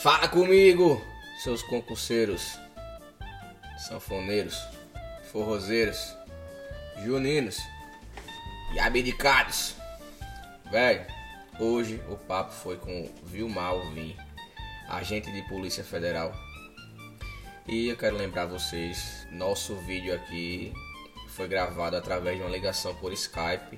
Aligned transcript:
Fala 0.00 0.28
comigo, 0.28 1.04
seus 1.42 1.60
concurseiros, 1.60 2.56
sanfoneiros, 3.76 4.56
forrozeiros, 5.32 6.16
juninos 7.02 7.58
e 8.72 8.78
abdicados. 8.78 9.74
Velho, 10.70 11.04
hoje 11.58 12.00
o 12.08 12.16
papo 12.16 12.52
foi 12.52 12.76
com 12.76 13.10
Vilmar 13.24 13.70
Alvim, 13.70 14.16
agente 14.88 15.32
de 15.32 15.42
Polícia 15.48 15.82
Federal. 15.82 16.32
E 17.66 17.88
eu 17.88 17.96
quero 17.96 18.16
lembrar 18.16 18.46
vocês, 18.46 19.26
nosso 19.32 19.74
vídeo 19.78 20.14
aqui 20.14 20.72
foi 21.30 21.48
gravado 21.48 21.96
através 21.96 22.36
de 22.36 22.44
uma 22.44 22.52
ligação 22.52 22.94
por 22.94 23.12
Skype, 23.12 23.76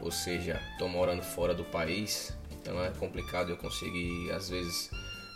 ou 0.00 0.12
seja, 0.12 0.62
estou 0.70 0.88
morando 0.88 1.24
fora 1.24 1.52
do 1.52 1.64
país, 1.64 2.32
então 2.52 2.80
é 2.84 2.90
complicado 2.92 3.50
eu 3.50 3.56
conseguir 3.56 4.30
às 4.30 4.48
vezes 4.48 4.88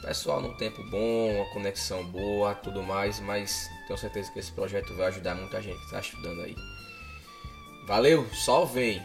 pessoal 0.03 0.41
num 0.41 0.57
tempo 0.57 0.83
bom, 0.91 1.31
uma 1.37 1.53
conexão 1.53 2.05
boa, 2.05 2.55
tudo 2.55 2.83
mais, 2.83 3.21
mas 3.21 3.69
tenho 3.87 3.99
certeza 3.99 4.33
que 4.33 4.39
esse 4.39 4.53
projeto 4.53 4.95
vai 4.97 5.09
ajudar 5.09 5.35
muita 5.35 5.61
gente 5.61 5.79
que 5.79 5.85
está 5.85 6.01
estudando 6.01 6.43
aí. 6.43 6.55
Valeu, 7.87 8.25
só 8.33 8.65
vem! 8.65 9.01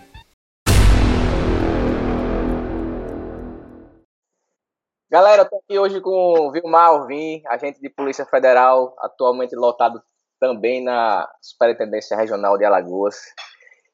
Galera, 5.10 5.42
eu 5.42 5.50
tô 5.50 5.58
aqui 5.58 5.78
hoje 5.78 6.00
com 6.00 6.12
o 6.12 6.52
Vilmar 6.52 6.88
Alvim, 6.88 7.44
agente 7.46 7.82
de 7.82 7.90
Polícia 7.90 8.26
Federal, 8.26 8.96
atualmente 9.00 9.56
lotado 9.56 10.02
também 10.40 10.84
na 10.84 11.30
Superintendência 11.42 12.16
Regional 12.16 12.58
de 12.58 12.64
Alagoas. 12.64 13.18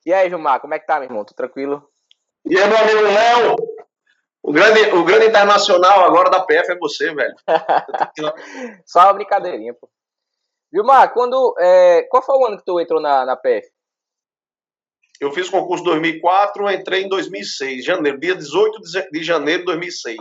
E 0.06 0.14
aí, 0.14 0.30
Vilmar, 0.30 0.62
como 0.62 0.74
é 0.76 0.80
que 0.80 0.86
tá, 0.86 1.00
meu 1.00 1.10
irmão? 1.10 1.26
Tudo 1.26 1.36
tranquilo? 1.36 1.90
E 2.46 2.56
aí, 2.58 2.70
meu 2.70 2.78
amigo 2.78 3.02
Léo? 3.02 3.77
O 4.44 4.52
grande, 4.52 4.82
o 4.94 5.04
grande 5.04 5.28
internacional 5.28 6.06
agora 6.06 6.30
da 6.30 6.46
PF 6.46 6.72
é 6.72 6.78
você, 6.78 7.14
velho. 7.14 7.36
Só 8.86 9.02
uma 9.02 9.14
brincadeirinha, 9.14 9.74
pô. 9.74 9.90
Vilmar, 10.72 11.14
quando, 11.14 11.56
é, 11.60 12.04
qual 12.04 12.24
foi 12.24 12.38
o 12.38 12.46
ano 12.46 12.58
que 12.58 12.66
tu 12.66 12.80
entrou 12.80 13.02
na, 13.02 13.26
na 13.26 13.36
PF? 13.36 13.68
Eu 15.20 15.32
fiz 15.32 15.50
concurso 15.50 15.84
em 15.84 15.88
2004, 15.88 16.72
entrei 16.72 17.04
em 17.04 17.10
2006, 17.10 17.84
janeiro, 17.84 18.20
dia 18.20 18.36
18 18.36 18.80
de 19.12 19.24
janeiro 19.24 19.62
de 19.62 19.66
2006. 19.66 20.18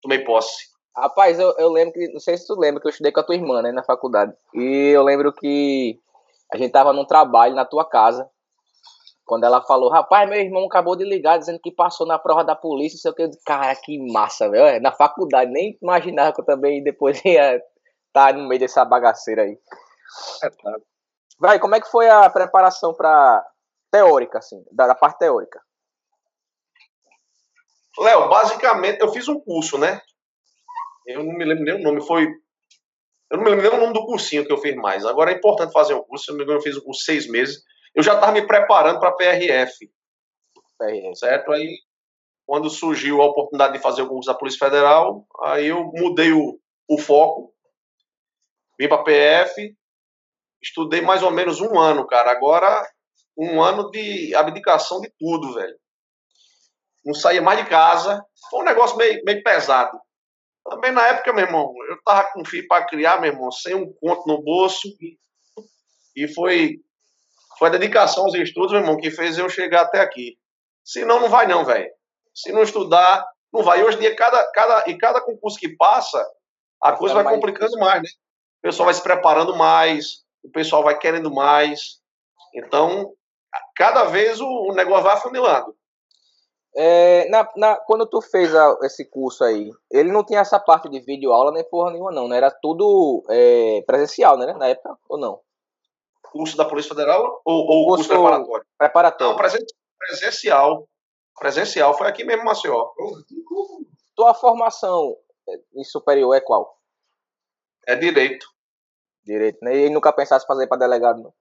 Tomei 0.00 0.20
posse. 0.20 0.68
Rapaz, 0.96 1.38
eu, 1.38 1.54
eu 1.58 1.70
lembro 1.70 1.94
que, 1.94 2.08
não 2.12 2.20
sei 2.20 2.36
se 2.36 2.46
tu 2.46 2.58
lembra, 2.58 2.80
que 2.80 2.86
eu 2.86 2.90
estudei 2.90 3.12
com 3.12 3.20
a 3.20 3.22
tua 3.22 3.34
irmã, 3.34 3.62
né, 3.62 3.72
na 3.72 3.82
faculdade. 3.82 4.32
E 4.54 4.90
eu 4.94 5.02
lembro 5.02 5.32
que 5.32 5.98
a 6.52 6.56
gente 6.56 6.72
tava 6.72 6.92
num 6.92 7.04
trabalho 7.04 7.54
na 7.54 7.64
tua 7.64 7.84
casa, 7.84 8.28
quando 9.28 9.44
ela 9.44 9.62
falou, 9.62 9.90
rapaz, 9.90 10.28
meu 10.28 10.40
irmão 10.40 10.64
acabou 10.64 10.96
de 10.96 11.04
ligar 11.04 11.38
dizendo 11.38 11.60
que 11.60 11.70
passou 11.70 12.06
na 12.06 12.18
prova 12.18 12.42
da 12.42 12.56
polícia, 12.56 12.98
sei 12.98 13.10
o 13.10 13.14
que. 13.14 13.28
Cara, 13.44 13.76
que 13.76 13.98
massa, 14.10 14.48
velho. 14.48 14.64
É, 14.64 14.80
na 14.80 14.90
faculdade, 14.90 15.52
nem 15.52 15.78
imaginava 15.82 16.32
que 16.32 16.40
eu 16.40 16.44
também 16.46 16.82
depois 16.82 17.22
ia 17.24 17.56
estar 17.56 17.62
tá 18.12 18.32
no 18.32 18.48
meio 18.48 18.58
dessa 18.58 18.84
bagaceira 18.86 19.42
aí. 19.42 19.58
É, 20.42 20.48
tá. 20.48 20.76
Vai, 21.38 21.60
como 21.60 21.74
é 21.74 21.80
que 21.80 21.90
foi 21.90 22.08
a 22.08 22.28
preparação 22.30 22.94
para 22.94 23.46
teórica, 23.92 24.38
assim, 24.38 24.64
da, 24.72 24.86
da 24.86 24.94
parte 24.94 25.18
teórica? 25.18 25.60
Léo, 27.98 28.28
basicamente, 28.30 29.00
eu 29.00 29.12
fiz 29.12 29.28
um 29.28 29.38
curso, 29.38 29.76
né? 29.76 30.00
Eu 31.06 31.22
não 31.22 31.34
me 31.34 31.44
lembro 31.44 31.64
nem 31.64 31.74
o 31.74 31.82
nome, 31.82 32.00
foi. 32.00 32.26
Eu 33.30 33.36
não 33.36 33.44
me 33.44 33.50
lembro 33.50 33.68
nem 33.68 33.78
o 33.78 33.80
nome 33.82 33.92
do 33.92 34.06
cursinho 34.06 34.46
que 34.46 34.52
eu 34.52 34.58
fiz 34.58 34.74
mais. 34.74 35.04
Agora 35.04 35.30
é 35.30 35.34
importante 35.34 35.72
fazer 35.72 35.92
um 35.92 36.02
curso, 36.02 36.24
se 36.24 36.30
eu 36.30 36.32
não 36.32 36.38
me 36.38 36.44
engano, 36.44 36.58
eu 36.58 36.62
fiz 36.62 36.76
um 36.78 36.80
curso 36.80 37.04
seis 37.04 37.28
meses 37.28 37.62
eu 37.94 38.02
já 38.02 38.14
estava 38.14 38.32
me 38.32 38.46
preparando 38.46 39.00
para 39.00 39.10
a 39.10 39.16
PRF. 39.16 39.90
Certo? 41.14 41.52
Aí, 41.52 41.78
quando 42.46 42.70
surgiu 42.70 43.20
a 43.20 43.26
oportunidade 43.26 43.74
de 43.74 43.82
fazer 43.82 44.02
o 44.02 44.08
concurso 44.08 44.30
da 44.30 44.38
Polícia 44.38 44.64
Federal, 44.66 45.26
aí 45.42 45.66
eu 45.66 45.90
mudei 45.94 46.32
o, 46.32 46.58
o 46.88 46.98
foco, 46.98 47.52
vim 48.78 48.88
para 48.88 49.00
a 49.00 49.04
PF, 49.04 49.76
estudei 50.62 51.00
mais 51.00 51.22
ou 51.22 51.30
menos 51.30 51.60
um 51.60 51.78
ano, 51.78 52.06
cara. 52.06 52.30
Agora, 52.30 52.88
um 53.36 53.62
ano 53.62 53.90
de 53.90 54.34
abdicação 54.34 55.00
de 55.00 55.12
tudo, 55.18 55.54
velho. 55.54 55.76
Não 57.04 57.14
saía 57.14 57.42
mais 57.42 57.62
de 57.62 57.68
casa. 57.68 58.24
Foi 58.50 58.60
um 58.60 58.64
negócio 58.64 58.96
meio, 58.96 59.22
meio 59.24 59.42
pesado. 59.42 59.98
Também 60.64 60.92
na 60.92 61.06
época, 61.06 61.32
meu 61.32 61.44
irmão, 61.44 61.72
eu 61.88 62.02
tava 62.02 62.30
com 62.32 62.44
filho 62.44 62.66
para 62.68 62.86
criar, 62.86 63.20
meu 63.20 63.32
irmão, 63.32 63.50
sem 63.50 63.74
um 63.74 63.92
conto 63.94 64.26
no 64.26 64.42
bolso. 64.42 64.88
E 66.16 66.28
foi 66.28 66.76
foi 67.58 67.68
a 67.68 67.72
dedicação 67.72 68.24
aos 68.24 68.34
estudos, 68.34 68.72
meu 68.72 68.80
irmão, 68.80 68.96
que 68.96 69.10
fez 69.10 69.36
eu 69.36 69.48
chegar 69.48 69.82
até 69.82 70.00
aqui. 70.00 70.38
Senão, 70.84 71.20
não 71.20 71.28
vai 71.28 71.46
não, 71.46 71.64
velho. 71.64 71.90
Se 72.34 72.52
não 72.52 72.62
estudar, 72.62 73.26
não 73.52 73.62
vai. 73.62 73.82
Hoje 73.82 73.96
em 73.96 74.00
dia, 74.00 74.14
cada, 74.14 74.46
cada, 74.52 74.88
e 74.88 74.96
cada 74.96 75.20
concurso 75.20 75.58
que 75.58 75.76
passa, 75.76 76.24
a 76.82 76.92
coisa 76.92 77.14
vai 77.14 77.34
complicando 77.34 77.76
mais, 77.78 78.02
né? 78.02 78.08
O 78.58 78.62
pessoal 78.62 78.86
vai 78.86 78.94
se 78.94 79.02
preparando 79.02 79.56
mais, 79.56 80.24
o 80.42 80.50
pessoal 80.50 80.82
vai 80.82 80.96
querendo 80.98 81.32
mais. 81.32 82.00
Então, 82.54 83.12
cada 83.76 84.04
vez 84.04 84.40
o, 84.40 84.46
o 84.46 84.74
negócio 84.74 85.04
vai 85.04 85.14
afunilando. 85.14 85.74
É, 86.76 87.28
na, 87.28 87.48
na, 87.56 87.76
quando 87.76 88.06
tu 88.06 88.20
fez 88.20 88.54
a, 88.54 88.76
esse 88.82 89.04
curso 89.04 89.42
aí, 89.42 89.70
ele 89.90 90.12
não 90.12 90.24
tinha 90.24 90.40
essa 90.40 90.60
parte 90.60 90.88
de 90.88 91.00
vídeo 91.00 91.32
aula 91.32 91.50
nem 91.50 91.64
porra 91.64 91.90
nenhuma, 91.90 92.12
não, 92.12 92.28
né? 92.28 92.36
Era 92.36 92.50
tudo 92.50 93.24
é, 93.28 93.82
presencial, 93.86 94.36
né? 94.36 94.52
Na 94.52 94.68
época, 94.68 94.96
ou 95.08 95.18
não? 95.18 95.40
Curso 96.30 96.56
da 96.56 96.64
Polícia 96.64 96.90
Federal 96.90 97.40
ou, 97.44 97.66
ou 97.66 97.86
curso, 97.86 98.08
curso 98.08 98.08
preparatório? 98.08 98.66
Preparatório. 98.78 99.32
Não, 99.32 99.36
presencial. 99.98 100.88
Presencial. 101.38 101.96
Foi 101.96 102.08
aqui 102.08 102.24
mesmo, 102.24 102.44
Maceió. 102.44 102.90
Tua 104.14 104.34
formação 104.34 105.16
em 105.74 105.84
superior 105.84 106.34
é 106.34 106.40
qual? 106.40 106.78
É 107.86 107.94
direito. 107.96 108.46
Direito, 109.24 109.58
né? 109.62 109.76
E 109.76 109.90
nunca 109.90 110.12
pensasse 110.12 110.46
fazer 110.46 110.66
para 110.66 110.78
delegado, 110.78 111.22
não? 111.22 111.32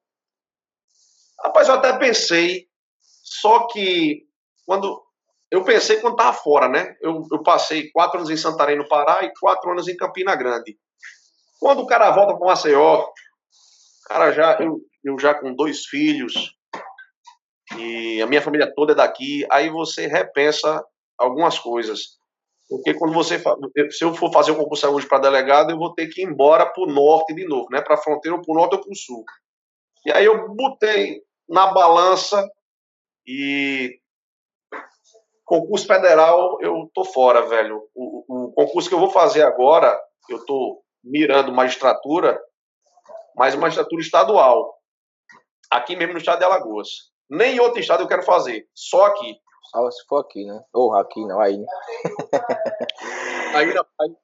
Rapaz, 1.44 1.68
eu 1.68 1.76
até 1.76 1.98
pensei, 1.98 2.68
só 3.02 3.68
que 3.68 4.28
quando. 4.66 5.06
Eu 5.50 5.64
pensei 5.64 6.02
quando 6.02 6.16
estava 6.16 6.34
fora, 6.34 6.68
né? 6.68 6.98
Eu, 7.02 7.24
eu 7.32 7.42
passei 7.42 7.90
quatro 7.92 8.18
anos 8.18 8.30
em 8.30 8.36
Santarém, 8.36 8.78
no 8.78 8.88
Pará, 8.90 9.24
e 9.24 9.32
quatro 9.40 9.72
anos 9.72 9.88
em 9.88 9.96
Campina 9.96 10.36
Grande. 10.36 10.78
Quando 11.60 11.84
o 11.84 11.88
cara 11.88 12.12
volta 12.12 12.36
para 12.38 12.48
Maceió, 12.48 13.08
Cara, 14.08 14.32
já, 14.32 14.58
eu, 14.62 14.80
eu 15.04 15.20
já 15.20 15.36
com 15.36 15.54
dois 15.54 15.86
filhos 15.86 16.56
e 17.78 18.22
a 18.22 18.26
minha 18.26 18.42
família 18.42 18.72
toda 18.74 18.94
é 18.94 18.96
daqui, 18.96 19.46
aí 19.52 19.70
você 19.70 20.08
repensa 20.08 20.82
algumas 21.18 21.60
coisas. 21.60 22.18
Porque 22.70 22.94
quando 22.94 23.14
você. 23.14 23.42
Se 23.92 24.06
eu 24.06 24.14
for 24.14 24.32
fazer 24.32 24.52
um 24.52 24.56
concurso 24.56 24.88
hoje 24.88 25.08
para 25.08 25.20
delegado, 25.20 25.72
eu 25.72 25.78
vou 25.78 25.94
ter 25.94 26.08
que 26.08 26.22
ir 26.22 26.26
embora 26.26 26.66
para 26.66 26.84
o 26.84 26.88
norte 26.88 27.34
de 27.34 27.46
novo, 27.46 27.68
né? 27.72 27.82
Para 27.82 27.96
a 27.96 27.98
fronteira, 27.98 28.38
ou 28.38 28.42
para 28.42 28.52
o 28.52 28.56
norte 28.56 28.76
ou 28.76 28.82
para 28.82 28.92
o 28.92 28.96
sul. 28.96 29.26
E 30.06 30.12
aí 30.12 30.26
eu 30.26 30.54
botei 30.54 31.22
na 31.48 31.68
balança 31.68 32.50
e. 33.26 34.00
Concurso 35.46 35.88
federal, 35.88 36.58
eu 36.62 36.92
tô 36.94 37.06
fora, 37.06 37.46
velho. 37.48 37.82
O, 37.96 38.48
o 38.48 38.52
concurso 38.52 38.90
que 38.90 38.96
eu 38.96 39.00
vou 39.00 39.10
fazer 39.10 39.44
agora, 39.44 39.98
eu 40.30 40.46
tô 40.46 40.84
mirando 41.02 41.54
magistratura, 41.54 42.38
mas 43.38 43.54
uma 43.54 43.62
magistratura 43.62 44.02
estadual, 44.02 44.76
aqui 45.72 45.96
mesmo 45.96 46.14
no 46.14 46.20
estado 46.20 46.40
de 46.40 46.46
Alagoas. 46.46 46.90
Nem 47.30 47.56
em 47.56 47.60
outro 47.60 47.80
estado 47.80 48.04
eu 48.04 48.08
quero 48.08 48.24
fazer, 48.24 48.68
só 48.74 49.06
aqui. 49.06 49.36
Só 49.72 49.92
se 49.92 50.06
for 50.08 50.20
aqui, 50.20 50.46
né? 50.46 50.62
Ou 50.74 50.96
aqui, 50.96 51.26
não, 51.26 51.40
aí. 51.40 51.58
Né? 51.58 51.66
aí 53.54 53.74
não. 53.74 53.86
Aí, 54.02 54.16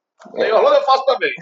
aí 0.44 0.52
Orlando 0.54 0.78
eu 0.78 0.84
faço 0.84 1.06
também. 1.06 1.34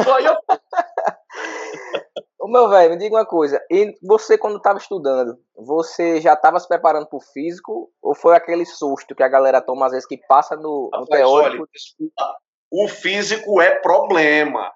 Então 0.00 0.14
aí 0.14 0.24
eu 0.24 0.36
Ô 2.46 2.48
meu 2.48 2.68
velho, 2.68 2.90
me 2.90 2.96
diga 2.96 3.16
uma 3.16 3.26
coisa. 3.26 3.60
E 3.68 3.92
você, 4.00 4.38
quando 4.38 4.58
estava 4.58 4.78
estudando, 4.78 5.36
você 5.56 6.20
já 6.20 6.34
estava 6.34 6.60
se 6.60 6.68
preparando 6.68 7.08
para 7.08 7.16
o 7.16 7.20
físico? 7.20 7.90
Ou 8.00 8.14
foi 8.14 8.36
aquele 8.36 8.64
susto 8.64 9.16
que 9.16 9.22
a 9.24 9.28
galera 9.28 9.60
toma 9.60 9.86
às 9.86 9.92
vezes 9.92 10.06
que 10.06 10.16
passa 10.28 10.54
no, 10.54 10.88
no 10.92 11.06
teórico? 11.06 11.64
Olha, 11.64 12.34
o 12.70 12.86
físico 12.86 13.60
é 13.60 13.74
problema. 13.80 14.72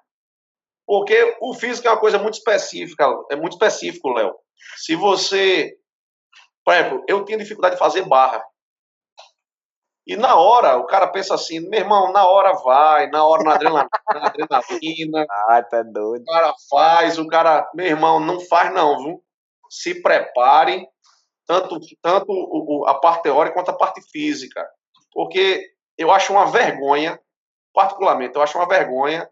Porque 0.91 1.37
o 1.39 1.53
físico 1.53 1.87
é 1.87 1.91
uma 1.91 2.01
coisa 2.01 2.19
muito 2.19 2.33
específica, 2.33 3.05
é 3.31 3.35
muito 3.37 3.53
específico, 3.53 4.09
Léo. 4.09 4.35
Se 4.75 4.93
você. 4.93 5.77
Por 6.65 6.73
exemplo, 6.73 7.05
eu 7.07 7.23
tinha 7.23 7.37
dificuldade 7.37 7.75
de 7.75 7.79
fazer 7.79 8.05
barra. 8.09 8.43
E 10.05 10.17
na 10.17 10.35
hora, 10.35 10.75
o 10.75 10.85
cara 10.85 11.07
pensa 11.07 11.33
assim, 11.33 11.61
meu 11.61 11.79
irmão, 11.79 12.11
na 12.11 12.27
hora 12.27 12.51
vai, 12.55 13.09
na 13.09 13.25
hora 13.25 13.41
na 13.41 13.53
adrenalina. 13.53 13.89
na 14.13 14.25
adrenalina 14.27 15.25
ah, 15.47 15.63
tá 15.63 15.81
doido. 15.81 16.23
O 16.23 16.25
cara 16.25 16.53
faz, 16.69 17.17
o 17.17 17.25
cara, 17.25 17.71
meu 17.73 17.85
irmão, 17.85 18.19
não 18.19 18.41
faz 18.41 18.73
não, 18.73 19.01
viu? 19.01 19.23
Se 19.69 20.01
prepare, 20.01 20.85
tanto, 21.47 21.79
tanto 22.01 22.83
a 22.85 22.95
parte 22.95 23.23
teórica 23.23 23.53
quanto 23.53 23.71
a 23.71 23.77
parte 23.77 24.01
física. 24.11 24.67
Porque 25.13 25.71
eu 25.97 26.11
acho 26.11 26.33
uma 26.33 26.51
vergonha, 26.51 27.17
particularmente, 27.73 28.35
eu 28.35 28.41
acho 28.41 28.57
uma 28.57 28.67
vergonha 28.67 29.25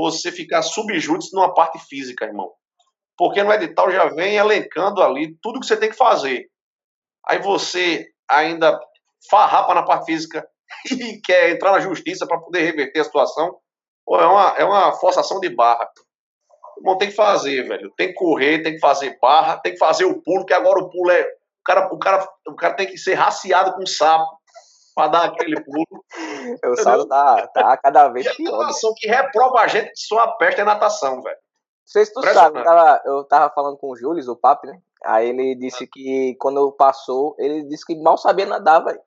você 0.00 0.30
ficar 0.30 0.62
subjúdice 0.62 1.34
numa 1.34 1.52
parte 1.52 1.78
física, 1.78 2.24
irmão. 2.24 2.52
Porque 3.16 3.42
no 3.42 3.52
edital 3.52 3.90
já 3.90 4.06
vem 4.08 4.36
elencando 4.36 5.02
ali 5.02 5.36
tudo 5.42 5.60
que 5.60 5.66
você 5.66 5.76
tem 5.76 5.90
que 5.90 5.96
fazer. 5.96 6.48
Aí 7.26 7.40
você 7.40 8.06
ainda 8.30 8.78
farrapa 9.28 9.74
na 9.74 9.82
parte 9.82 10.06
física 10.06 10.46
e 10.90 11.20
quer 11.20 11.50
entrar 11.50 11.72
na 11.72 11.80
justiça 11.80 12.26
para 12.26 12.38
poder 12.38 12.62
reverter 12.62 13.00
a 13.00 13.04
situação. 13.04 13.58
Pô, 14.04 14.20
é 14.20 14.26
uma, 14.26 14.54
é 14.58 14.64
uma 14.64 14.92
forçação 14.92 15.40
de 15.40 15.48
barra. 15.50 15.88
Não 16.82 16.96
tem 16.96 17.08
que 17.08 17.14
fazer, 17.14 17.66
velho. 17.66 17.92
Tem 17.96 18.08
que 18.08 18.14
correr, 18.14 18.62
tem 18.62 18.74
que 18.74 18.80
fazer 18.80 19.18
barra, 19.20 19.58
tem 19.58 19.72
que 19.72 19.78
fazer 19.78 20.04
o 20.04 20.22
pulo, 20.22 20.46
que 20.46 20.54
agora 20.54 20.78
o 20.78 20.88
pulo 20.88 21.10
é. 21.10 21.22
O 21.22 21.64
cara, 21.64 21.92
o 21.92 21.98
cara, 21.98 22.28
o 22.46 22.54
cara 22.54 22.74
tem 22.74 22.86
que 22.86 22.96
ser 22.96 23.14
raciado 23.14 23.74
com 23.74 23.84
sapo 23.84 24.37
para 24.98 25.08
dar 25.08 25.24
aquele 25.26 25.62
pulo. 25.62 26.04
O 26.64 26.76
sapo 26.76 27.06
tá, 27.06 27.46
tá 27.48 27.76
cada 27.76 28.08
vez 28.08 28.26
e 28.26 28.36
pior. 28.36 28.54
A 28.54 28.58
natação 28.58 28.92
que 28.96 29.06
reprova 29.06 29.60
a 29.60 29.66
gente 29.68 29.90
que 29.90 30.00
só 30.00 30.18
a 30.20 30.32
peste 30.32 30.60
é 30.60 30.64
natação, 30.64 31.22
velho. 31.22 31.36
Não 31.36 31.86
sei 31.86 32.04
se 32.06 32.12
tu 32.12 32.22
sabe, 32.22 32.58
eu 32.58 32.64
tava, 32.64 33.02
eu 33.04 33.24
tava 33.24 33.54
falando 33.54 33.76
com 33.76 33.90
o 33.90 33.96
Júlio, 33.96 34.24
o 34.30 34.36
papo, 34.36 34.66
né? 34.66 34.78
Aí 35.04 35.28
ele 35.28 35.54
disse 35.54 35.86
que 35.86 36.34
quando 36.40 36.72
passou, 36.72 37.36
ele 37.38 37.64
disse 37.64 37.84
que 37.86 37.94
mal 38.02 38.16
sabia 38.16 38.46
nadar, 38.46 38.82
velho. 38.82 39.00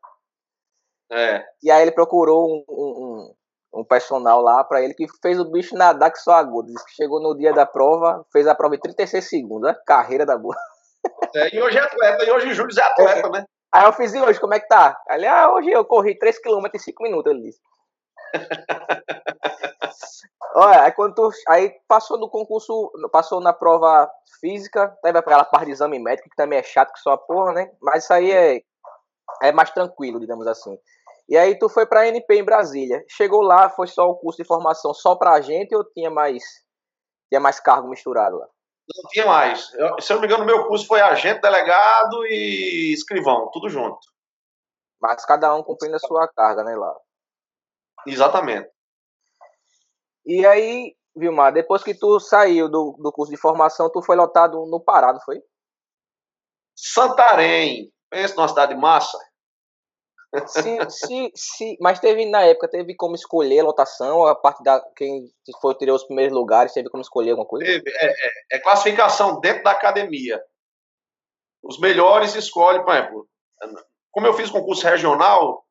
É. 1.11 1.43
E 1.63 1.71
aí 1.71 1.81
ele 1.81 1.91
procurou 1.91 2.47
um, 2.47 2.63
um, 2.69 3.33
um 3.73 3.83
personal 3.83 4.41
lá 4.41 4.63
para 4.63 4.81
ele 4.81 4.93
que 4.93 5.07
fez 5.21 5.39
o 5.39 5.51
bicho 5.51 5.75
nadar 5.75 6.11
que 6.11 6.19
só 6.19 6.33
agudo. 6.33 6.71
Diz 6.71 6.83
que 6.85 6.93
chegou 6.93 7.19
no 7.19 7.35
dia 7.35 7.53
da 7.53 7.65
prova, 7.65 8.25
fez 8.31 8.47
a 8.47 8.55
prova 8.55 8.75
em 8.75 8.79
36 8.79 9.27
segundos, 9.27 9.69
a 9.69 9.73
carreira 9.73 10.25
da 10.25 10.37
boa. 10.37 10.55
É, 11.35 11.55
e 11.55 11.61
hoje 11.61 11.77
é 11.77 11.81
atleta, 11.81 12.23
e 12.23 12.31
hoje 12.31 12.49
o 12.49 12.53
Júlio 12.53 12.79
é 12.79 12.83
atleta, 12.83 13.27
é. 13.27 13.31
né? 13.31 13.45
Aí 13.73 13.85
eu 13.85 13.93
fiz 13.93 14.13
e 14.13 14.21
hoje, 14.21 14.39
como 14.39 14.53
é 14.53 14.59
que 14.59 14.67
tá? 14.67 15.01
Ele, 15.09 15.25
ah, 15.27 15.51
hoje 15.51 15.71
eu 15.71 15.85
corri 15.85 16.17
3km 16.17 16.69
em 16.73 16.79
5 16.79 17.03
minutos, 17.03 17.31
ele 17.31 17.43
disse. 17.43 17.59
Olha, 20.55 20.83
aí 20.83 20.91
quando 20.91 21.15
tu, 21.15 21.29
aí 21.47 21.73
passou 21.87 22.17
no 22.17 22.29
concurso, 22.29 22.91
passou 23.11 23.39
na 23.39 23.53
prova 23.53 24.09
física, 24.41 24.89
teve 25.01 25.17
aquela 25.17 25.45
parte 25.45 25.67
de 25.67 25.71
exame 25.71 25.97
médico, 25.97 26.29
que 26.29 26.35
também 26.35 26.59
é 26.59 26.63
chato 26.63 26.91
que 26.91 26.99
só 26.99 27.11
a 27.11 27.17
porra, 27.17 27.53
né? 27.53 27.71
Mas 27.81 28.03
isso 28.03 28.13
aí 28.13 28.31
é, 28.31 28.61
é 29.41 29.51
mais 29.53 29.71
tranquilo, 29.71 30.19
digamos 30.19 30.45
assim. 30.47 30.77
E 31.29 31.37
aí 31.37 31.57
tu 31.57 31.69
foi 31.69 31.85
pra 31.85 32.07
NP 32.07 32.35
em 32.39 32.43
Brasília. 32.43 33.05
Chegou 33.07 33.41
lá, 33.41 33.69
foi 33.69 33.87
só 33.87 34.09
o 34.09 34.17
curso 34.17 34.41
de 34.41 34.47
formação 34.47 34.93
só 34.93 35.15
pra 35.15 35.39
gente 35.39 35.73
ou 35.73 35.85
tinha 35.85 36.09
mais, 36.09 36.43
tinha 37.29 37.39
mais 37.39 37.59
cargo 37.59 37.87
misturado 37.87 38.37
lá? 38.37 38.47
Não 38.95 39.09
tinha 39.09 39.25
mais. 39.25 39.73
Eu, 39.73 40.01
se 40.01 40.11
eu 40.11 40.15
não 40.15 40.21
me 40.21 40.27
engano, 40.27 40.45
meu 40.45 40.67
curso 40.67 40.85
foi 40.85 41.01
agente, 41.01 41.41
delegado 41.41 42.25
e 42.25 42.93
escrivão, 42.93 43.49
tudo 43.51 43.69
junto. 43.69 43.99
Mas 45.01 45.25
cada 45.25 45.53
um 45.55 45.63
cumprindo 45.63 45.95
a 45.95 45.99
sua 45.99 46.27
carga, 46.27 46.63
né, 46.63 46.75
lá? 46.75 46.93
Exatamente. 48.05 48.69
E 50.25 50.45
aí, 50.45 50.95
Vilmar, 51.15 51.51
depois 51.51 51.83
que 51.83 51.93
tu 51.93 52.19
saiu 52.19 52.69
do, 52.69 52.95
do 52.99 53.11
curso 53.11 53.31
de 53.31 53.37
formação, 53.39 53.91
tu 53.91 54.01
foi 54.01 54.15
lotado 54.15 54.65
no 54.67 54.79
Pará, 54.79 55.11
não 55.13 55.21
foi? 55.21 55.41
Santarém. 56.75 57.91
Pensa 58.09 58.35
numa 58.35 58.47
cidade 58.47 58.75
massa. 58.75 59.17
Sim, 60.47 60.77
sim, 60.89 61.31
sim, 61.35 61.77
mas 61.81 61.99
teve 61.99 62.25
na 62.25 62.41
época, 62.43 62.69
teve 62.69 62.95
como 62.95 63.15
escolher 63.15 63.59
a 63.59 63.65
lotação, 63.65 64.25
a 64.25 64.33
parte 64.33 64.63
da 64.63 64.79
quem 64.95 65.29
foi 65.61 65.75
ter 65.75 65.91
os 65.91 66.05
primeiros 66.05 66.33
lugares, 66.33 66.73
teve 66.73 66.89
como 66.89 67.01
escolher 67.01 67.31
alguma 67.31 67.47
coisa? 67.47 67.65
Teve, 67.65 67.89
é, 67.89 68.05
é, 68.05 68.31
é 68.53 68.59
classificação 68.59 69.41
dentro 69.41 69.63
da 69.63 69.71
academia. 69.71 70.41
Os 71.61 71.79
melhores 71.79 72.33
escolhem, 72.35 72.83
por 72.83 72.93
exemplo, 72.93 73.27
como 74.09 74.25
eu 74.25 74.33
fiz 74.33 74.49
concurso 74.49 74.87
regional, 74.87 75.65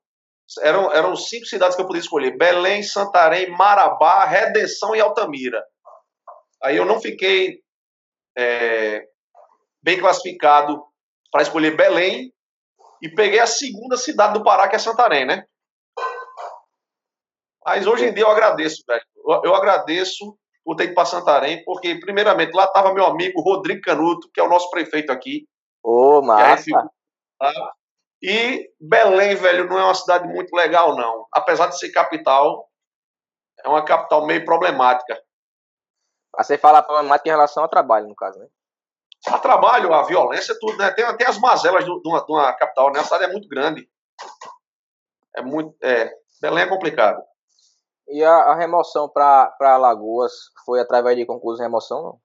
eram, 0.63 0.93
eram 0.93 1.17
cinco 1.17 1.47
cidades 1.47 1.75
que 1.75 1.83
eu 1.83 1.87
podia 1.87 2.03
escolher: 2.03 2.37
Belém, 2.37 2.83
Santarém, 2.83 3.51
Marabá, 3.51 4.25
Redenção 4.27 4.95
e 4.95 5.01
Altamira. 5.01 5.65
Aí 6.63 6.77
eu 6.77 6.85
não 6.85 7.01
fiquei 7.01 7.61
é, 8.37 9.07
bem 9.83 9.99
classificado 9.99 10.85
para 11.31 11.43
escolher 11.43 11.77
Belém 11.77 12.31
e 13.03 13.09
peguei 13.09 13.41
a 13.41 13.47
segunda 13.47 13.97
cidade 13.97 14.35
do 14.35 14.45
Pará, 14.45 14.69
que 14.69 14.77
é 14.77 14.79
Santarém, 14.79 15.25
né? 15.25 15.45
Mas 17.65 17.87
hoje 17.87 18.07
em 18.07 18.15
dia 18.15 18.25
eu 18.25 18.31
agradeço, 18.31 18.83
velho. 18.87 19.03
Eu 19.45 19.55
agradeço 19.55 20.37
por 20.65 20.77
ter 20.77 20.85
ido 20.85 20.95
para 20.95 21.05
Santarém, 21.05 21.65
porque, 21.65 21.99
primeiramente, 22.01 22.53
lá 22.53 22.65
estava 22.65 22.93
meu 22.93 23.05
amigo 23.05 23.41
Rodrigo 23.41 23.81
Canuto, 23.83 24.31
que 24.33 24.41
é 24.41 24.43
o 24.43 24.49
nosso 24.49 24.71
prefeito 24.71 25.11
aqui. 25.11 25.47
Ô, 25.83 26.19
oh, 26.19 26.23
massa! 26.23 26.91
E 28.23 28.71
Belém, 28.79 29.35
velho, 29.35 29.67
não 29.67 29.79
é 29.79 29.85
uma 29.85 29.95
cidade 29.95 30.29
muito 30.29 30.55
legal, 30.55 30.95
não. 30.95 31.27
Apesar 31.33 31.69
de 31.69 31.79
ser 31.79 31.91
capital, 31.91 32.69
é 33.65 33.69
uma 33.69 33.85
capital 33.85 34.27
meio 34.27 34.45
problemática. 34.45 35.21
Você 36.37 36.59
fala 36.59 36.83
problemática 36.83 37.29
em 37.29 37.33
relação 37.33 37.63
ao 37.63 37.69
trabalho, 37.69 38.09
no 38.09 38.15
caso, 38.15 38.39
né? 38.39 38.47
A 39.27 39.39
trabalho, 39.39 39.93
a 39.93 40.03
violência, 40.03 40.57
tudo, 40.59 40.77
né? 40.79 40.91
Tem 40.93 41.05
até 41.05 41.27
as 41.27 41.39
mazelas 41.39 41.85
de 41.85 41.91
uma, 41.91 42.25
de 42.25 42.33
uma 42.33 42.53
capital, 42.55 42.91
né? 42.91 43.01
A 43.01 43.05
cidade 43.05 43.25
é 43.25 43.33
muito 43.33 43.49
grande. 43.49 43.89
É 45.37 45.43
muito. 45.43 45.77
É, 45.83 46.11
Belém 46.41 46.65
é 46.65 46.69
complicado. 46.69 47.23
E 48.09 48.25
a, 48.25 48.33
a 48.33 48.57
remoção 48.57 49.09
para 49.09 49.55
Alagoas 49.61 50.33
foi 50.65 50.81
através 50.81 51.17
de 51.17 51.27
concurso 51.27 51.59
de 51.59 51.63
remoção? 51.63 52.03
Não? 52.03 52.21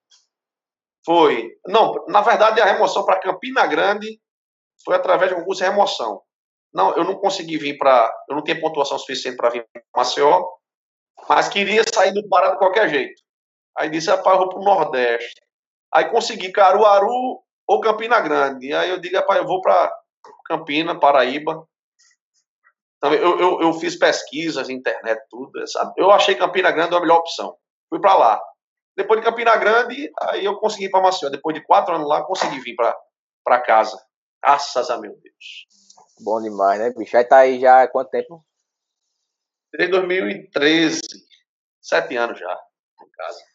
Foi. 1.05 1.51
Não, 1.67 1.93
na 2.07 2.21
verdade, 2.21 2.59
a 2.59 2.65
remoção 2.65 3.05
para 3.05 3.19
Campina 3.19 3.67
Grande 3.67 4.19
foi 4.83 4.95
através 4.95 5.29
de 5.29 5.37
concurso 5.37 5.63
de 5.63 5.69
remoção. 5.69 6.21
Não, 6.73 6.95
eu 6.95 7.03
não 7.03 7.15
consegui 7.15 7.57
vir 7.57 7.77
para. 7.77 8.11
Eu 8.29 8.35
não 8.35 8.43
tinha 8.43 8.59
pontuação 8.59 8.97
suficiente 8.97 9.37
para 9.37 9.49
vir 9.49 9.67
para 9.71 9.83
Maceió, 9.95 10.43
mas 11.29 11.47
queria 11.47 11.83
sair 11.93 12.11
do 12.11 12.27
Pará 12.27 12.51
de 12.51 12.57
qualquer 12.57 12.89
jeito. 12.89 13.21
Aí 13.77 13.89
disse, 13.89 14.09
rapaz, 14.09 14.35
eu 14.35 14.41
vou 14.41 14.49
para 14.49 14.59
o 14.59 14.63
Nordeste. 14.63 15.41
Aí 15.95 16.09
consegui 16.09 16.51
Caruaru 16.51 17.41
ou 17.65 17.79
Campina 17.79 18.19
Grande. 18.19 18.73
Aí 18.73 18.89
eu 18.89 18.99
digo, 18.99 19.15
rapaz, 19.15 19.39
eu 19.39 19.47
vou 19.47 19.61
para 19.61 19.97
Campina, 20.45 20.99
Paraíba. 20.99 21.65
Eu, 23.01 23.39
eu, 23.39 23.61
eu 23.61 23.73
fiz 23.73 23.95
pesquisas, 23.95 24.69
internet, 24.69 25.21
tudo. 25.29 25.65
Sabe? 25.65 25.93
Eu 25.95 26.11
achei 26.11 26.35
Campina 26.35 26.69
Grande 26.69 26.93
a 26.93 26.99
melhor 26.99 27.19
opção. 27.19 27.55
Fui 27.89 28.01
para 28.01 28.13
lá. 28.13 28.41
Depois 28.97 29.21
de 29.21 29.25
Campina 29.25 29.55
Grande, 29.55 30.11
aí 30.21 30.43
eu 30.43 30.57
consegui 30.57 30.87
ir 30.87 30.91
para 30.91 31.01
Maceió. 31.01 31.29
Depois 31.29 31.55
de 31.55 31.63
quatro 31.63 31.95
anos 31.95 32.09
lá, 32.09 32.25
consegui 32.25 32.59
vir 32.59 32.75
para 32.75 33.61
casa. 33.61 33.97
Graças 34.43 34.89
a 34.89 34.97
meu 34.97 35.15
Deus. 35.21 35.65
Bom 36.19 36.41
demais, 36.41 36.77
né, 36.77 36.89
bicho? 36.91 37.15
Aí 37.15 37.23
tá 37.23 37.37
aí 37.37 37.57
já 37.61 37.83
há 37.83 37.87
quanto 37.87 38.09
tempo? 38.09 38.45
Desde 39.71 39.91
2013. 39.91 40.99
Sete 41.81 42.17
anos 42.17 42.37
já 42.37 42.59
em 43.01 43.09
casa. 43.11 43.54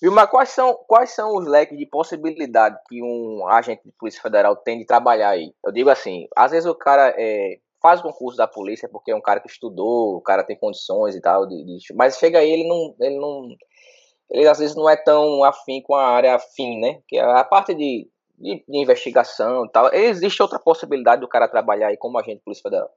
Vilma, 0.00 0.26
quais 0.26 0.50
são, 0.50 0.74
quais 0.86 1.10
são 1.10 1.36
os 1.36 1.46
leques 1.46 1.78
de 1.78 1.86
possibilidade 1.86 2.78
que 2.88 3.02
um 3.02 3.46
agente 3.48 3.82
de 3.84 3.92
Polícia 3.92 4.20
Federal 4.20 4.56
tem 4.56 4.78
de 4.78 4.84
trabalhar 4.84 5.30
aí? 5.30 5.54
Eu 5.64 5.72
digo 5.72 5.88
assim, 5.88 6.26
às 6.36 6.50
vezes 6.50 6.66
o 6.68 6.74
cara 6.74 7.14
é, 7.16 7.58
faz 7.84 8.00
o 8.00 8.04
concurso 8.04 8.38
da 8.38 8.48
polícia 8.48 8.88
porque 8.88 9.10
é 9.10 9.14
um 9.14 9.20
cara 9.20 9.40
que 9.40 9.48
estudou, 9.48 10.16
o 10.16 10.20
cara 10.20 10.42
tem 10.42 10.56
condições 10.56 11.14
e 11.14 11.20
tal, 11.20 11.46
de, 11.46 11.64
de, 11.64 11.94
mas 11.94 12.16
chega 12.16 12.38
aí, 12.38 12.50
ele 12.50 12.66
não, 12.66 12.96
ele 12.98 13.18
não. 13.18 13.48
Ele 14.30 14.48
às 14.48 14.58
vezes 14.58 14.74
não 14.74 14.88
é 14.88 14.96
tão 14.96 15.44
afim 15.44 15.82
com 15.82 15.94
a 15.94 16.06
área 16.06 16.34
afim, 16.34 16.80
né? 16.80 17.02
Que 17.06 17.18
é 17.18 17.22
a 17.22 17.44
parte 17.44 17.74
de, 17.74 18.10
de, 18.38 18.64
de 18.66 18.78
investigação 18.78 19.66
e 19.66 19.70
tal. 19.70 19.92
Existe 19.92 20.42
outra 20.42 20.58
possibilidade 20.58 21.20
do 21.20 21.28
cara 21.28 21.46
trabalhar 21.46 21.88
aí 21.88 21.96
como 21.98 22.18
agente 22.18 22.38
de 22.38 22.44
Polícia 22.44 22.62
Federal? 22.62 22.90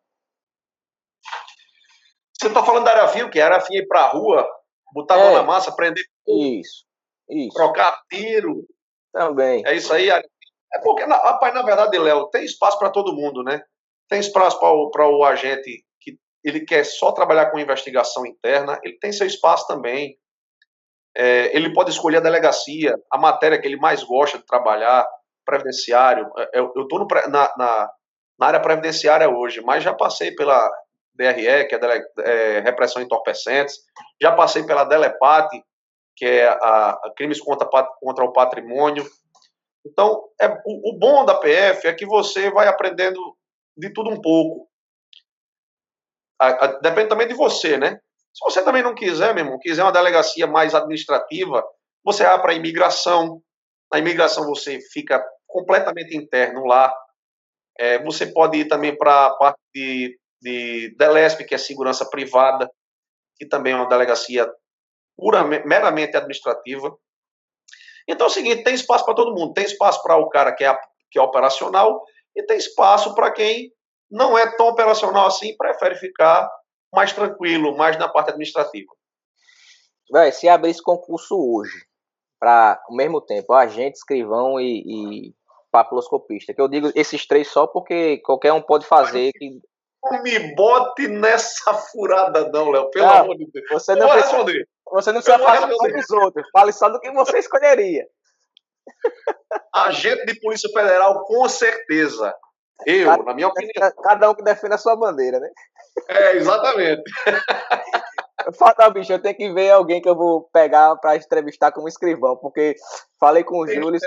Você 2.33 2.49
tá 2.49 2.63
falando 2.63 2.85
da 2.85 2.91
área 2.91 3.03
afim, 3.03 3.23
o 3.23 3.29
que? 3.29 3.41
A 3.41 3.45
área 3.45 3.57
afim 3.57 3.75
ir 3.75 3.87
pra 3.87 4.07
rua, 4.07 4.47
botar 4.93 5.15
a 5.15 5.19
é, 5.19 5.23
mão 5.25 5.33
na 5.33 5.43
massa, 5.43 5.71
prender. 5.73 6.05
Isso. 6.25 6.86
Isso. 7.29 7.53
Trocar 7.55 7.99
tiro. 8.09 8.65
Também. 9.11 9.63
É 9.65 9.75
isso 9.75 9.91
aí. 9.93 10.09
É 10.09 10.79
porque, 10.83 11.03
rapaz, 11.03 11.53
na 11.53 11.63
verdade, 11.63 11.97
Léo, 11.97 12.29
tem 12.29 12.43
espaço 12.43 12.77
para 12.77 12.89
todo 12.89 13.15
mundo, 13.15 13.43
né? 13.43 13.61
Tem 14.09 14.19
espaço 14.19 14.59
para 14.59 15.07
o, 15.07 15.19
o 15.19 15.23
agente 15.23 15.83
que 15.99 16.17
ele 16.43 16.65
quer 16.65 16.85
só 16.85 17.11
trabalhar 17.11 17.49
com 17.49 17.59
investigação 17.59 18.25
interna, 18.25 18.79
ele 18.83 18.97
tem 18.99 19.11
seu 19.11 19.25
espaço 19.25 19.67
também. 19.67 20.17
É, 21.15 21.55
ele 21.55 21.73
pode 21.73 21.89
escolher 21.89 22.17
a 22.17 22.21
delegacia, 22.21 22.95
a 23.11 23.17
matéria 23.17 23.59
que 23.59 23.67
ele 23.67 23.77
mais 23.77 24.03
gosta 24.03 24.37
de 24.37 24.45
trabalhar, 24.45 25.07
previdenciário. 25.45 26.29
É, 26.37 26.59
eu 26.59 26.73
estou 26.75 27.07
na, 27.27 27.53
na, 27.57 27.91
na, 28.37 28.45
área 28.45 28.59
previdenciária 28.59 29.27
hoje, 29.29 29.61
mas 29.61 29.83
já 29.83 29.93
passei 29.93 30.31
pela 30.35 30.69
DRE, 31.15 31.65
que 31.65 31.73
é, 31.73 31.79
dele, 31.79 32.05
é 32.19 32.59
Repressão 32.59 33.01
Entorpecentes, 33.01 33.75
já 34.21 34.31
passei 34.33 34.63
pela 34.63 34.83
Delepate, 34.83 35.63
que 36.17 36.25
é 36.25 36.47
a, 36.47 36.89
a 36.89 37.13
crimes 37.15 37.39
contra, 37.39 37.67
contra 37.67 38.25
o 38.25 38.33
patrimônio. 38.33 39.07
Então, 39.85 40.27
é, 40.41 40.49
o, 40.65 40.89
o, 40.89 40.97
bom 40.97 41.23
da 41.23 41.35
PF 41.35 41.87
é 41.87 41.93
que 41.93 42.05
você 42.05 42.49
vai 42.49 42.67
aprendendo 42.67 43.19
de 43.77 43.93
tudo 43.93 44.09
um 44.09 44.19
pouco. 44.19 44.67
A, 46.41 46.65
a, 46.65 46.67
depende 46.79 47.09
também 47.09 47.27
de 47.27 47.35
você, 47.35 47.77
né? 47.77 47.99
Se 48.33 48.43
você 48.43 48.63
também 48.63 48.83
não 48.83 48.95
quiser, 48.95 49.33
meu 49.33 49.45
irmão, 49.45 49.59
quiser 49.59 49.83
uma 49.83 49.91
delegacia 49.91 50.47
mais 50.47 50.73
administrativa, 50.73 51.63
você 52.03 52.23
vai 52.23 52.41
para 52.41 52.51
a 52.51 52.55
imigração. 52.55 53.41
Na 53.91 53.99
imigração 53.99 54.45
você 54.45 54.79
fica 54.91 55.23
completamente 55.47 56.17
interno 56.17 56.65
lá. 56.65 56.93
É, 57.79 58.03
você 58.03 58.25
pode 58.25 58.57
ir 58.57 58.67
também 58.67 58.95
para 58.97 59.27
a 59.27 59.35
parte 59.35 59.59
de, 59.73 60.19
de 60.41 60.95
DELESP, 60.97 61.45
que 61.45 61.55
é 61.55 61.57
segurança 61.59 62.09
privada, 62.09 62.69
que 63.37 63.45
também 63.47 63.73
é 63.73 63.75
uma 63.75 63.87
delegacia 63.87 64.51
puramente, 65.17 65.65
meramente 65.67 66.15
administrativa. 66.15 66.95
Então 68.07 68.27
é 68.27 68.29
o 68.29 68.33
seguinte, 68.33 68.63
tem 68.63 68.73
espaço 68.73 69.03
para 69.03 69.15
todo 69.15 69.35
mundo. 69.35 69.53
Tem 69.53 69.65
espaço 69.65 70.01
para 70.03 70.17
o 70.17 70.29
cara 70.29 70.53
que 70.53 70.63
é, 70.63 70.77
que 71.11 71.19
é 71.19 71.21
operacional 71.21 72.03
e 72.35 72.43
tem 72.43 72.57
espaço 72.57 73.13
para 73.15 73.31
quem 73.31 73.71
não 74.09 74.37
é 74.37 74.55
tão 74.55 74.67
operacional 74.67 75.27
assim 75.27 75.57
prefere 75.57 75.95
ficar 75.95 76.49
mais 76.93 77.11
tranquilo, 77.11 77.75
mais 77.75 77.97
na 77.97 78.07
parte 78.07 78.29
administrativa. 78.29 78.91
Véi, 80.11 80.31
se 80.31 80.47
abrisse 80.47 80.81
concurso 80.81 81.35
hoje, 81.35 81.85
para 82.39 82.81
o 82.89 82.95
mesmo 82.95 83.19
tempo, 83.19 83.53
agente, 83.53 83.97
escrivão 83.97 84.59
e, 84.59 84.83
e 84.85 85.33
papiloscopista, 85.71 86.53
que 86.53 86.61
eu 86.61 86.67
digo 86.67 86.91
esses 86.95 87.27
três 87.27 87.49
só 87.49 87.67
porque 87.67 88.19
qualquer 88.19 88.53
um 88.53 88.61
pode 88.61 88.85
fazer. 88.85 89.31
Que... 89.33 89.59
Não 90.03 90.23
me 90.23 90.55
bote 90.55 91.07
nessa 91.07 91.73
furada, 91.91 92.49
não, 92.49 92.69
Léo, 92.69 92.89
pelo 92.89 93.05
não, 93.05 93.13
amor 93.13 93.37
de 93.37 93.51
Deus. 93.51 93.65
Você 93.69 93.95
não, 93.95 94.07
precisa, 94.07 94.37
responder. 94.37 94.67
Você 94.93 95.11
não 95.11 95.21
precisa 95.21 95.43
falar 95.43 95.67
dos 95.67 96.09
outros, 96.11 96.47
fale 96.51 96.71
só 96.71 96.89
do 96.89 96.99
que 96.99 97.11
você 97.11 97.39
escolheria. 97.39 98.05
Agente 99.73 100.25
de 100.25 100.39
Polícia 100.39 100.69
Federal, 100.69 101.23
com 101.25 101.47
certeza. 101.49 102.33
Eu, 102.85 103.09
cada, 103.09 103.23
na 103.23 103.33
minha 103.33 103.47
opinião. 103.47 103.91
Cada 104.03 104.29
um 104.29 104.35
que 104.35 104.43
defenda 104.43 104.75
a 104.75 104.77
sua 104.77 104.95
bandeira, 104.95 105.39
né? 105.39 105.49
É, 106.07 106.35
exatamente. 106.37 107.03
Falta, 108.57 108.89
bicho, 108.89 109.11
eu 109.11 109.21
tenho 109.21 109.35
que 109.35 109.51
ver 109.51 109.71
alguém 109.71 110.01
que 110.01 110.07
eu 110.07 110.15
vou 110.15 110.47
pegar 110.53 110.95
para 110.97 111.17
entrevistar 111.17 111.71
como 111.71 111.87
escrivão, 111.87 112.37
porque 112.37 112.75
falei 113.19 113.43
com 113.43 113.59
o 113.59 113.67
Júlio, 113.67 113.99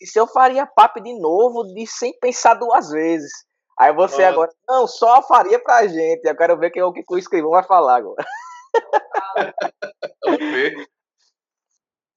disse 0.00 0.18
eu 0.18 0.26
faria 0.26 0.66
papo 0.66 1.00
de 1.00 1.16
novo, 1.20 1.62
de 1.74 1.86
sem 1.86 2.12
pensar 2.18 2.54
duas 2.54 2.90
vezes. 2.90 3.30
Aí 3.78 3.92
você 3.92 4.24
agora, 4.24 4.50
não, 4.68 4.88
só 4.88 5.22
faria 5.22 5.62
pra 5.62 5.86
gente. 5.86 6.24
Eu 6.24 6.36
quero 6.36 6.58
ver 6.58 6.70
quem 6.70 6.82
é 6.82 6.84
o 6.84 6.92
que 6.92 7.04
o 7.08 7.18
escrivão 7.18 7.52
vai 7.52 7.62
falar 7.62 7.96
agora. 7.96 8.16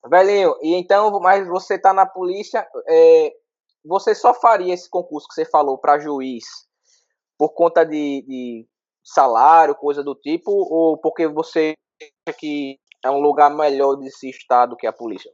Velhinho, 0.08 0.56
e 0.62 0.74
então, 0.76 1.20
mas 1.20 1.48
você 1.48 1.80
tá 1.80 1.94
na 1.94 2.06
polícia, 2.06 2.68
é, 2.88 3.32
você 3.86 4.16
só 4.16 4.34
faria 4.34 4.74
esse 4.74 4.90
concurso 4.90 5.28
que 5.28 5.36
você 5.36 5.46
falou 5.46 5.78
para 5.78 6.00
juiz 6.00 6.44
por 7.38 7.54
conta 7.54 7.84
de, 7.84 8.24
de, 8.28 8.68
salário, 9.04 9.76
coisa 9.76 10.04
do 10.04 10.16
tipo, 10.16 10.52
ou 10.52 10.98
porque 10.98 11.28
você 11.28 11.74
acha 12.28 12.38
que 12.38 12.80
é 13.04 13.10
um 13.10 13.20
lugar 13.20 13.50
melhor 13.50 13.96
de 13.96 14.12
se 14.12 14.30
estar 14.30 14.68
do 14.68 14.76
que 14.76 14.86
a 14.86 14.94
polícia? 14.94 15.32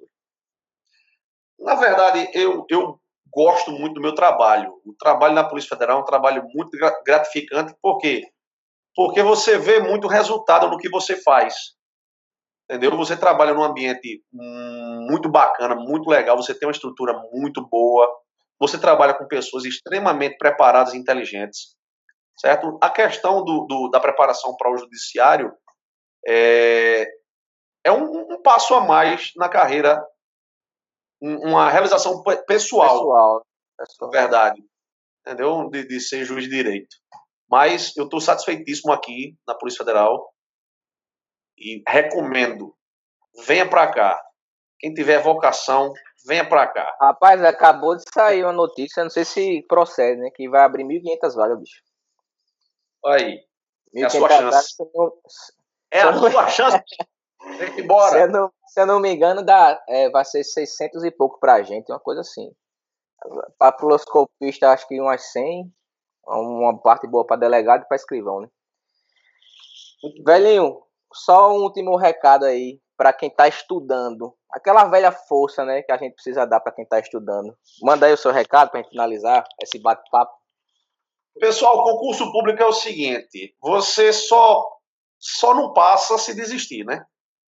Na 1.60 1.76
verdade, 1.76 2.30
eu, 2.34 2.66
eu 2.70 3.00
gosto 3.34 3.72
muito 3.72 3.96
do 3.96 4.02
meu 4.02 4.16
trabalho. 4.16 4.74
O 4.86 4.94
trabalho 4.94 5.34
na 5.34 5.44
Polícia 5.44 5.70
Federal 5.70 6.00
é 6.00 6.02
um 6.02 6.06
trabalho 6.06 6.44
muito 6.54 6.72
gratificante, 7.06 7.76
por 7.82 7.98
quê? 7.98 8.22
Porque 8.96 9.22
você 9.22 9.58
vê 9.58 9.80
muito 9.80 10.08
resultado 10.08 10.70
no 10.70 10.78
que 10.78 10.90
você 10.90 11.16
faz. 11.22 11.77
Entendeu? 12.70 12.98
Você 12.98 13.16
trabalha 13.16 13.54
num 13.54 13.64
ambiente 13.64 14.22
muito 14.32 15.30
bacana, 15.30 15.74
muito 15.74 16.10
legal, 16.10 16.36
você 16.36 16.54
tem 16.54 16.68
uma 16.68 16.74
estrutura 16.74 17.14
muito 17.32 17.66
boa, 17.66 18.14
você 18.60 18.78
trabalha 18.78 19.14
com 19.14 19.26
pessoas 19.26 19.64
extremamente 19.64 20.38
preparadas 20.38 20.94
e 20.94 20.98
inteligentes, 20.98 21.76
certo? 22.38 22.78
A 22.82 22.90
questão 22.90 23.44
do, 23.46 23.66
do 23.68 23.90
da 23.90 24.02
preparação 24.02 24.54
para 24.58 24.70
o 24.70 24.78
judiciário 24.78 25.54
é, 26.28 27.08
é 27.86 27.92
um, 27.92 28.34
um, 28.34 28.42
passo 28.42 28.74
a 28.76 28.82
mais 28.82 29.32
na 29.38 29.48
carreira, 29.48 30.06
uma 31.22 31.70
realização 31.70 32.22
pessoal, 32.22 32.46
pessoal, 32.46 33.46
pessoal. 33.78 34.12
verdade, 34.12 34.62
entendeu? 35.22 35.70
De, 35.70 35.88
de 35.88 36.02
ser 36.02 36.26
juiz 36.26 36.44
de 36.44 36.50
direito. 36.50 36.98
Mas 37.50 37.96
eu 37.96 38.04
estou 38.04 38.20
satisfeitíssimo 38.20 38.92
aqui 38.92 39.38
na 39.48 39.56
Polícia 39.56 39.86
Federal 39.86 40.30
e 41.58 41.82
recomendo, 41.88 42.76
venha 43.46 43.68
para 43.68 43.92
cá. 43.92 44.24
Quem 44.80 44.94
tiver 44.94 45.20
vocação, 45.22 45.92
venha 46.26 46.48
para 46.48 46.68
cá. 46.68 46.96
Rapaz, 47.02 47.44
acabou 47.44 47.96
de 47.96 48.04
sair 48.14 48.44
uma 48.44 48.54
notícia, 48.54 49.04
não 49.04 49.10
sei 49.10 49.26
se 49.26 49.66
procede, 49.68 50.22
né? 50.22 50.30
Que 50.30 50.48
vai 50.48 50.62
abrir 50.62 50.84
1.500 50.84 51.36
vagas, 51.36 51.60
bicho. 51.60 51.82
Aí. 53.06 53.44
É 53.96 54.04
a 54.04 54.10
sua 54.10 54.30
chance. 54.30 54.76
Não... 54.94 55.14
É 55.92 56.02
a 56.02 56.14
sua 56.14 56.48
chance. 56.50 56.84
Tem 57.58 57.74
que 57.74 57.82
ir 57.82 57.84
embora. 57.86 58.12
Se 58.12 58.22
eu 58.22 58.28
não, 58.28 58.52
se 58.68 58.82
eu 58.82 58.86
não 58.86 59.00
me 59.00 59.12
engano, 59.12 59.44
dá, 59.44 59.82
é, 59.88 60.10
vai 60.10 60.26
ser 60.26 60.44
600 60.44 61.04
e 61.04 61.12
pouco 61.12 61.40
pra 61.40 61.64
gente, 61.64 61.92
uma 61.92 62.00
coisa 62.00 62.22
assim. 62.22 62.52
Papiloscopista, 63.58 64.70
acho 64.70 64.88
que 64.88 65.00
umas 65.02 65.32
100. 65.32 65.74
Uma 66.28 66.78
parte 66.82 67.08
boa 67.08 67.26
para 67.26 67.38
delegado 67.38 67.84
e 67.84 67.88
para 67.88 67.96
escrivão, 67.96 68.42
né? 68.42 68.50
Velhinho, 70.26 70.84
só 71.14 71.52
um 71.52 71.62
último 71.64 71.96
recado 71.96 72.46
aí 72.46 72.80
para 72.98 73.14
quem 73.14 73.30
está 73.30 73.48
estudando. 73.48 74.34
Aquela 74.52 74.86
velha 74.86 75.12
força, 75.12 75.64
né, 75.64 75.82
que 75.82 75.92
a 75.92 75.98
gente 75.98 76.14
precisa 76.14 76.46
dar 76.46 76.60
para 76.60 76.72
quem 76.72 76.84
está 76.84 77.00
estudando. 77.00 77.56
Manda 77.82 78.06
aí 78.06 78.14
o 78.14 78.18
seu 78.18 78.32
recado 78.32 78.72
para 78.72 78.84
finalizar 78.84 79.44
esse 79.62 79.80
bate-papo. 79.80 80.34
Pessoal, 81.40 81.84
concurso 81.84 82.32
público 82.32 82.62
é 82.62 82.66
o 82.66 82.74
seguinte: 82.74 83.56
você 83.62 84.12
só 84.12 84.66
só 85.20 85.54
não 85.54 85.74
passa 85.74 86.18
se 86.18 86.34
desistir, 86.36 86.84
né? 86.84 87.06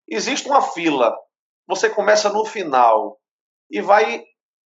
Existe 0.08 0.48
uma 0.48 0.62
fila. 0.62 1.16
Você 1.66 1.90
começa 1.90 2.30
no 2.30 2.44
final 2.44 3.18
e 3.70 3.80
vai 3.80 4.24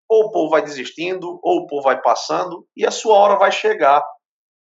ou 0.08 0.24
o 0.24 0.32
povo 0.32 0.50
vai 0.50 0.62
desistindo, 0.62 1.38
ou 1.40 1.60
o 1.60 1.66
povo 1.68 1.82
vai 1.82 2.02
passando 2.02 2.66
e 2.76 2.84
a 2.84 2.90
sua 2.90 3.14
hora 3.14 3.38
vai 3.38 3.52
chegar. 3.52 4.04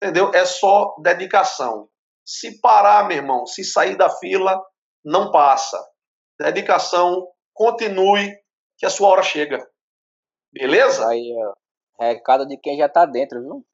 Entendeu? 0.01 0.31
É 0.34 0.43
só 0.43 0.95
dedicação. 1.00 1.88
Se 2.25 2.60
parar, 2.60 3.08
meu 3.08 3.17
irmão, 3.17 3.46
se 3.46 3.63
sair 3.63 3.96
da 3.96 4.10
fila, 4.10 4.60
não 5.03 5.32
passa. 5.32 5.77
Dedicação, 6.39 7.27
continue, 7.53 8.36
que 8.77 8.86
a 8.86 8.89
sua 8.89 9.10
hora 9.10 9.24
chega. 9.24 9.65
Beleza? 10.51 11.08
Aí, 11.08 11.34
ó. 11.38 11.53
Recado 12.03 12.46
de 12.46 12.58
quem 12.58 12.77
já 12.77 12.89
tá 12.89 13.05
dentro, 13.05 13.41
viu? 13.41 13.65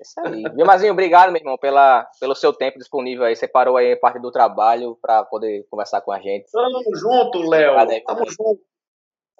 Isso 0.00 0.18
aí. 0.20 0.42
Vilmazinho, 0.54 0.92
obrigado, 0.92 1.30
meu 1.30 1.40
irmão, 1.40 1.56
pela, 1.58 2.04
pelo 2.18 2.34
seu 2.34 2.52
tempo 2.52 2.78
disponível 2.78 3.24
aí. 3.24 3.36
Você 3.36 3.46
parou 3.46 3.76
aí 3.76 3.94
parte 3.94 4.18
do 4.18 4.32
trabalho 4.32 4.98
para 5.00 5.24
poder 5.24 5.64
conversar 5.70 6.00
com 6.00 6.10
a 6.10 6.18
gente. 6.18 6.50
Tamo 6.50 6.82
junto, 6.96 7.38
Léo. 7.48 7.76
Tamo 8.04 8.26
junto. 8.26 8.60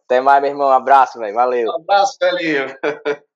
Até 0.04 0.20
mais, 0.20 0.40
meu 0.42 0.50
irmão. 0.50 0.68
Um 0.68 0.72
abraço, 0.72 1.18
velho. 1.18 1.34
Valeu. 1.34 1.68
Um 1.68 1.82
abraço, 1.82 2.16
velhinho. 2.20 2.66